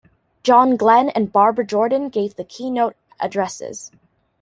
John 0.41 0.77
Glenn 0.77 1.09
and 1.09 1.31
Barbara 1.31 1.63
Jordan 1.63 2.09
gave 2.09 2.35
the 2.35 2.43
keynote 2.43 2.95
addresses. 3.19 3.91